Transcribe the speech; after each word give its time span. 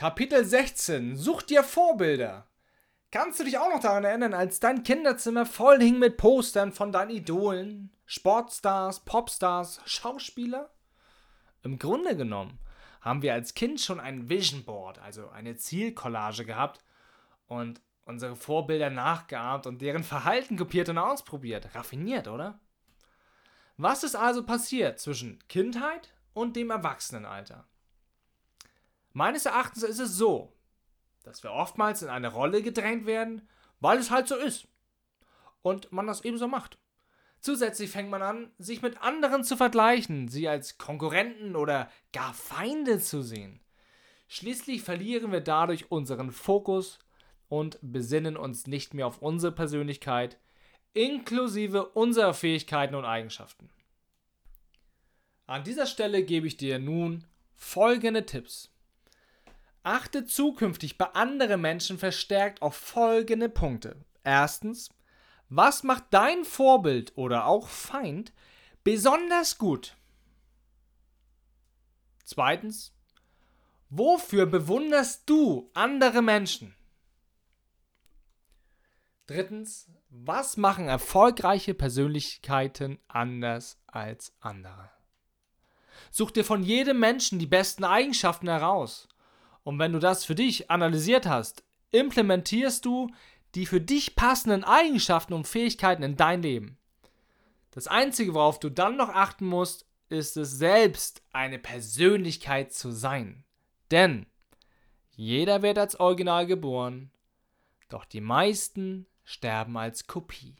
Kapitel 0.00 0.46
16. 0.46 1.14
Such 1.14 1.42
dir 1.42 1.62
Vorbilder. 1.62 2.46
Kannst 3.10 3.38
du 3.38 3.44
dich 3.44 3.58
auch 3.58 3.68
noch 3.68 3.82
daran 3.82 4.04
erinnern, 4.04 4.32
als 4.32 4.58
dein 4.58 4.82
Kinderzimmer 4.82 5.44
voll 5.44 5.78
hing 5.78 5.98
mit 5.98 6.16
Postern 6.16 6.72
von 6.72 6.90
deinen 6.90 7.10
Idolen, 7.10 7.92
Sportstars, 8.06 9.00
Popstars, 9.00 9.82
Schauspieler? 9.84 10.70
Im 11.62 11.78
Grunde 11.78 12.16
genommen 12.16 12.58
haben 13.02 13.20
wir 13.20 13.34
als 13.34 13.52
Kind 13.52 13.78
schon 13.78 14.00
ein 14.00 14.30
Vision 14.30 14.64
Board, 14.64 14.98
also 15.00 15.28
eine 15.28 15.56
Zielcollage 15.56 16.46
gehabt 16.46 16.82
und 17.46 17.82
unsere 18.06 18.36
Vorbilder 18.36 18.88
nachgeahmt 18.88 19.66
und 19.66 19.82
deren 19.82 20.02
Verhalten 20.02 20.56
kopiert 20.56 20.88
und 20.88 20.96
ausprobiert. 20.96 21.74
Raffiniert, 21.74 22.26
oder? 22.26 22.58
Was 23.76 24.02
ist 24.02 24.16
also 24.16 24.46
passiert 24.46 24.98
zwischen 24.98 25.46
Kindheit 25.48 26.14
und 26.32 26.56
dem 26.56 26.70
Erwachsenenalter? 26.70 27.66
Meines 29.12 29.46
Erachtens 29.46 29.82
ist 29.82 29.98
es 29.98 30.16
so, 30.16 30.52
dass 31.22 31.42
wir 31.42 31.52
oftmals 31.52 32.02
in 32.02 32.08
eine 32.08 32.28
Rolle 32.28 32.62
gedrängt 32.62 33.06
werden, 33.06 33.48
weil 33.80 33.98
es 33.98 34.10
halt 34.10 34.28
so 34.28 34.36
ist. 34.36 34.68
Und 35.62 35.92
man 35.92 36.06
das 36.06 36.24
ebenso 36.24 36.48
macht. 36.48 36.78
Zusätzlich 37.40 37.90
fängt 37.90 38.10
man 38.10 38.22
an, 38.22 38.50
sich 38.58 38.82
mit 38.82 39.00
anderen 39.02 39.44
zu 39.44 39.56
vergleichen, 39.56 40.28
sie 40.28 40.48
als 40.48 40.78
Konkurrenten 40.78 41.56
oder 41.56 41.90
gar 42.12 42.34
Feinde 42.34 42.98
zu 42.98 43.22
sehen. 43.22 43.60
Schließlich 44.28 44.82
verlieren 44.82 45.32
wir 45.32 45.40
dadurch 45.40 45.90
unseren 45.90 46.32
Fokus 46.32 46.98
und 47.48 47.78
besinnen 47.82 48.36
uns 48.36 48.66
nicht 48.66 48.94
mehr 48.94 49.06
auf 49.06 49.22
unsere 49.22 49.52
Persönlichkeit, 49.52 50.38
inklusive 50.92 51.86
unserer 51.88 52.34
Fähigkeiten 52.34 52.94
und 52.94 53.04
Eigenschaften. 53.04 53.70
An 55.46 55.64
dieser 55.64 55.86
Stelle 55.86 56.22
gebe 56.22 56.46
ich 56.46 56.56
dir 56.56 56.78
nun 56.78 57.26
folgende 57.56 58.24
Tipps. 58.24 58.70
Achte 59.82 60.26
zukünftig 60.26 60.98
bei 60.98 61.06
anderen 61.06 61.60
Menschen 61.60 61.98
verstärkt 61.98 62.60
auf 62.60 62.74
folgende 62.76 63.48
Punkte. 63.48 63.96
Erstens, 64.22 64.90
was 65.48 65.82
macht 65.82 66.04
dein 66.10 66.44
Vorbild 66.44 67.16
oder 67.16 67.46
auch 67.46 67.68
Feind 67.68 68.32
besonders 68.84 69.58
gut? 69.58 69.96
Zweitens, 72.24 72.92
wofür 73.88 74.46
bewunderst 74.46 75.22
du 75.26 75.70
andere 75.74 76.22
Menschen? 76.22 76.74
Drittens, 79.26 79.88
was 80.10 80.56
machen 80.56 80.88
erfolgreiche 80.88 81.72
Persönlichkeiten 81.72 82.98
anders 83.08 83.78
als 83.86 84.34
andere? 84.40 84.90
Such 86.10 86.32
dir 86.32 86.44
von 86.44 86.62
jedem 86.62 86.98
Menschen 86.98 87.38
die 87.38 87.46
besten 87.46 87.84
Eigenschaften 87.84 88.48
heraus 88.48 89.08
und 89.70 89.78
wenn 89.78 89.92
du 89.92 90.00
das 90.00 90.24
für 90.24 90.34
dich 90.34 90.68
analysiert 90.68 91.26
hast, 91.26 91.62
implementierst 91.92 92.84
du 92.84 93.08
die 93.54 93.66
für 93.66 93.80
dich 93.80 94.16
passenden 94.16 94.64
Eigenschaften 94.64 95.32
und 95.32 95.46
Fähigkeiten 95.46 96.02
in 96.02 96.16
dein 96.16 96.42
Leben. 96.42 96.76
Das 97.70 97.86
Einzige, 97.86 98.34
worauf 98.34 98.58
du 98.58 98.68
dann 98.68 98.96
noch 98.96 99.10
achten 99.10 99.46
musst, 99.46 99.86
ist 100.08 100.36
es 100.36 100.50
selbst 100.50 101.22
eine 101.30 101.60
Persönlichkeit 101.60 102.72
zu 102.72 102.90
sein. 102.90 103.44
Denn 103.92 104.26
jeder 105.12 105.62
wird 105.62 105.78
als 105.78 106.00
Original 106.00 106.48
geboren, 106.48 107.12
doch 107.90 108.04
die 108.04 108.20
meisten 108.20 109.06
sterben 109.22 109.76
als 109.76 110.08
Kopie. 110.08 110.56